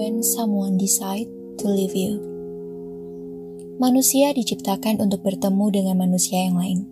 when 0.00 0.24
someone 0.24 0.80
decide 0.80 1.28
to 1.60 1.68
leave 1.68 1.92
you. 1.92 2.16
Manusia 3.76 4.32
diciptakan 4.32 4.96
untuk 4.96 5.20
bertemu 5.20 5.66
dengan 5.68 6.00
manusia 6.00 6.40
yang 6.48 6.56
lain. 6.56 6.88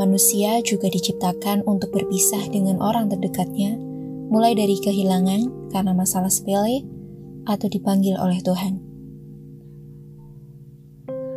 Manusia 0.00 0.64
juga 0.64 0.88
diciptakan 0.88 1.68
untuk 1.68 1.92
berpisah 1.92 2.48
dengan 2.48 2.80
orang 2.80 3.12
terdekatnya, 3.12 3.76
mulai 4.32 4.56
dari 4.56 4.80
kehilangan 4.80 5.68
karena 5.68 5.92
masalah 5.92 6.32
sepele 6.32 6.80
atau 7.44 7.68
dipanggil 7.68 8.16
oleh 8.16 8.40
Tuhan. 8.40 8.80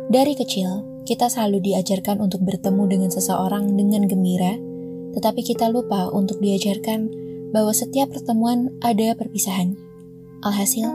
Dari 0.08 0.32
kecil, 0.36 1.04
kita 1.04 1.28
selalu 1.28 1.68
diajarkan 1.68 2.16
untuk 2.20 2.48
bertemu 2.48 2.84
dengan 2.88 3.10
seseorang 3.12 3.76
dengan 3.76 4.08
gembira, 4.08 4.56
tetapi 5.20 5.44
kita 5.44 5.68
lupa 5.68 6.08
untuk 6.08 6.40
diajarkan 6.40 7.12
bahwa 7.52 7.76
setiap 7.76 8.12
pertemuan 8.12 8.72
ada 8.80 9.12
perpisahan. 9.12 9.91
Alhasil, 10.42 10.90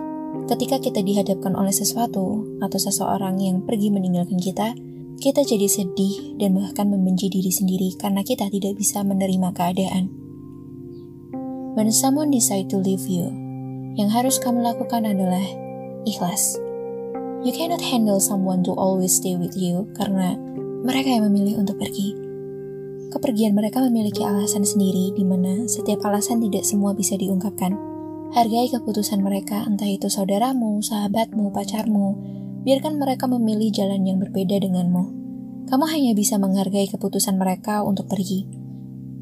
ketika 0.51 0.75
kita 0.75 0.99
dihadapkan 0.99 1.55
oleh 1.55 1.71
sesuatu 1.71 2.43
atau 2.59 2.75
seseorang 2.75 3.39
yang 3.39 3.63
pergi 3.63 3.87
meninggalkan 3.87 4.35
kita, 4.35 4.75
kita 5.23 5.39
jadi 5.47 5.71
sedih 5.71 6.35
dan 6.35 6.59
bahkan 6.59 6.91
membenci 6.91 7.31
diri 7.31 7.47
sendiri 7.47 7.95
karena 7.95 8.27
kita 8.27 8.51
tidak 8.51 8.75
bisa 8.75 9.07
menerima 9.07 9.55
keadaan. 9.55 10.11
When 11.79 11.95
someone 11.95 12.27
decide 12.27 12.67
to 12.75 12.77
leave 12.83 13.07
you, 13.07 13.31
yang 13.95 14.11
harus 14.11 14.35
kamu 14.35 14.67
lakukan 14.67 15.07
adalah 15.07 15.47
ikhlas. 16.03 16.59
You 17.47 17.55
cannot 17.55 17.79
handle 17.79 18.19
someone 18.19 18.67
to 18.67 18.75
always 18.75 19.15
stay 19.15 19.39
with 19.39 19.55
you 19.55 19.87
karena 19.95 20.35
mereka 20.83 21.07
yang 21.07 21.23
memilih 21.23 21.63
untuk 21.63 21.79
pergi. 21.79 22.11
Kepergian 23.15 23.55
mereka 23.55 23.79
memiliki 23.79 24.27
alasan 24.27 24.67
sendiri 24.67 25.15
di 25.15 25.23
mana 25.23 25.71
setiap 25.71 26.03
alasan 26.03 26.43
tidak 26.43 26.67
semua 26.67 26.91
bisa 26.91 27.15
diungkapkan. 27.15 27.96
Hargai 28.35 28.67
keputusan 28.67 29.23
mereka, 29.23 29.63
entah 29.63 29.87
itu 29.87 30.11
saudaramu, 30.11 30.83
sahabatmu, 30.83 31.51
pacarmu. 31.55 32.07
Biarkan 32.67 32.99
mereka 32.99 33.31
memilih 33.31 33.71
jalan 33.71 34.03
yang 34.03 34.19
berbeda 34.19 34.59
denganmu. 34.59 35.03
Kamu 35.67 35.85
hanya 35.87 36.11
bisa 36.15 36.35
menghargai 36.35 36.91
keputusan 36.91 37.39
mereka 37.39 37.83
untuk 37.83 38.11
pergi. 38.11 38.47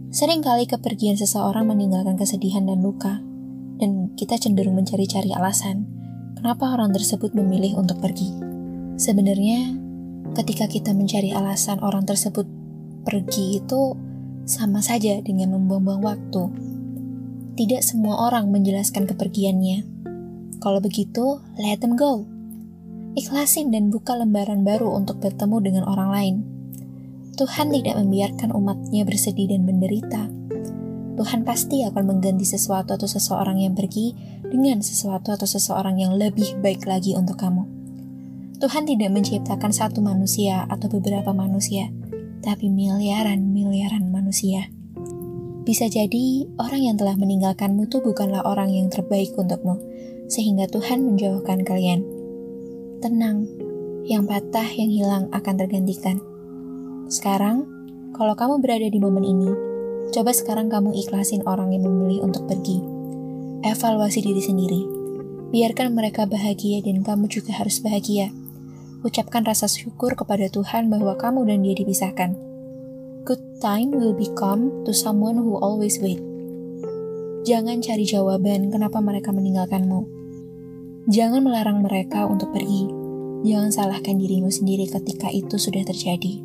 Seringkali 0.10 0.66
kepergian 0.70 1.18
seseorang 1.18 1.70
meninggalkan 1.70 2.18
kesedihan 2.18 2.66
dan 2.66 2.82
luka, 2.82 3.22
dan 3.82 4.16
kita 4.16 4.40
cenderung 4.40 4.80
mencari-cari 4.80 5.36
alasan 5.36 5.96
kenapa 6.46 6.78
orang 6.78 6.94
tersebut 6.94 7.34
memilih 7.34 7.82
untuk 7.82 7.98
pergi. 7.98 8.30
Sebenarnya, 9.02 9.74
ketika 10.38 10.70
kita 10.70 10.94
mencari 10.94 11.34
alasan 11.34 11.82
orang 11.82 12.06
tersebut 12.06 12.46
pergi 13.02 13.60
itu 13.60 13.98
sama 14.46 14.80
saja 14.86 15.18
dengan 15.26 15.58
membuang-buang 15.58 16.06
waktu. 16.06 16.44
Tidak 17.56 17.80
semua 17.80 18.28
orang 18.28 18.52
menjelaskan 18.52 19.08
kepergiannya. 19.08 19.88
Kalau 20.60 20.84
begitu, 20.84 21.40
let 21.56 21.80
them 21.80 21.96
go. 21.96 22.28
Ikhlasin 23.16 23.72
dan 23.72 23.88
buka 23.88 24.12
lembaran 24.12 24.68
baru 24.68 24.92
untuk 24.92 25.24
bertemu 25.24 25.58
dengan 25.64 25.84
orang 25.88 26.10
lain. 26.12 26.36
Tuhan 27.40 27.72
tidak 27.72 27.96
membiarkan 27.96 28.52
umatnya 28.52 29.08
bersedih 29.08 29.56
dan 29.56 29.64
menderita. 29.64 30.28
Tuhan 31.16 31.48
pasti 31.48 31.88
akan 31.88 32.04
mengganti 32.04 32.44
sesuatu 32.44 32.92
atau 32.92 33.08
seseorang 33.08 33.64
yang 33.64 33.72
pergi 33.72 34.12
dengan 34.44 34.84
sesuatu 34.84 35.32
atau 35.32 35.48
seseorang 35.48 35.96
yang 35.96 36.20
lebih 36.20 36.60
baik 36.60 36.84
lagi 36.84 37.16
untuk 37.16 37.40
kamu. 37.40 37.64
Tuhan 38.60 38.84
tidak 38.84 39.16
menciptakan 39.16 39.72
satu 39.72 40.04
manusia 40.04 40.68
atau 40.68 40.92
beberapa 40.92 41.32
manusia, 41.32 41.88
tapi 42.44 42.68
miliaran-miliaran 42.68 44.12
manusia. 44.12 44.68
Bisa 45.66 45.90
jadi 45.90 46.46
orang 46.62 46.82
yang 46.86 46.96
telah 46.96 47.18
meninggalkanmu 47.18 47.90
itu 47.90 48.00
bukanlah 48.06 48.46
orang 48.46 48.70
yang 48.70 48.88
terbaik 48.94 49.34
untukmu, 49.34 49.82
sehingga 50.30 50.70
Tuhan 50.70 51.02
menjauhkan 51.02 51.66
kalian. 51.66 52.06
Tenang, 53.02 53.50
yang 54.06 54.30
patah, 54.30 54.70
yang 54.78 54.94
hilang 54.94 55.26
akan 55.34 55.56
tergantikan. 55.58 56.22
Sekarang, 57.10 57.66
kalau 58.14 58.38
kamu 58.38 58.62
berada 58.62 58.86
di 58.86 59.00
momen 59.02 59.26
ini, 59.26 59.52
coba 60.14 60.32
sekarang 60.32 60.70
kamu 60.70 60.94
ikhlasin 60.94 61.42
orang 61.50 61.74
yang 61.74 61.90
memilih 61.90 62.30
untuk 62.30 62.46
pergi 62.46 62.96
Evaluasi 63.66 64.22
diri 64.22 64.46
sendiri. 64.46 64.82
Biarkan 65.50 65.98
mereka 65.98 66.30
bahagia 66.30 66.86
dan 66.86 67.02
kamu 67.02 67.26
juga 67.26 67.58
harus 67.58 67.82
bahagia. 67.82 68.30
Ucapkan 69.02 69.42
rasa 69.42 69.66
syukur 69.66 70.14
kepada 70.14 70.46
Tuhan 70.54 70.86
bahwa 70.94 71.18
kamu 71.18 71.50
dan 71.50 71.66
dia 71.66 71.74
dipisahkan. 71.74 72.38
Good 73.26 73.58
time 73.58 73.90
will 73.90 74.14
become 74.14 74.86
to 74.86 74.94
someone 74.94 75.34
who 75.42 75.58
always 75.58 75.98
wait. 75.98 76.22
Jangan 77.42 77.82
cari 77.82 78.06
jawaban 78.06 78.70
kenapa 78.70 79.02
mereka 79.02 79.34
meninggalkanmu. 79.34 80.06
Jangan 81.10 81.42
melarang 81.42 81.82
mereka 81.82 82.30
untuk 82.30 82.54
pergi. 82.54 82.86
Jangan 83.42 83.74
salahkan 83.74 84.22
dirimu 84.22 84.54
sendiri 84.54 84.86
ketika 84.86 85.34
itu 85.34 85.58
sudah 85.58 85.82
terjadi. 85.82 86.38